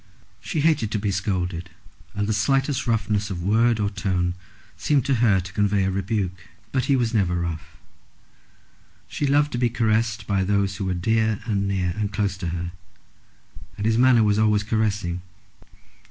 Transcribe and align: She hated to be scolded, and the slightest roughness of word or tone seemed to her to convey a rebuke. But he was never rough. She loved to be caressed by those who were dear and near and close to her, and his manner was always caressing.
She 0.39 0.61
hated 0.61 0.89
to 0.93 0.97
be 0.97 1.11
scolded, 1.11 1.69
and 2.15 2.25
the 2.25 2.33
slightest 2.33 2.87
roughness 2.87 3.29
of 3.29 3.43
word 3.43 3.79
or 3.79 3.91
tone 3.91 4.33
seemed 4.75 5.05
to 5.05 5.13
her 5.21 5.39
to 5.39 5.53
convey 5.53 5.83
a 5.83 5.91
rebuke. 5.91 6.31
But 6.71 6.85
he 6.85 6.95
was 6.95 7.13
never 7.13 7.35
rough. 7.35 7.77
She 9.07 9.27
loved 9.27 9.51
to 9.51 9.59
be 9.59 9.69
caressed 9.69 10.25
by 10.25 10.43
those 10.43 10.77
who 10.77 10.85
were 10.85 10.95
dear 10.95 11.39
and 11.45 11.67
near 11.67 11.93
and 11.95 12.11
close 12.11 12.35
to 12.37 12.47
her, 12.47 12.71
and 13.77 13.85
his 13.85 13.99
manner 13.99 14.23
was 14.23 14.39
always 14.39 14.63
caressing. 14.63 15.21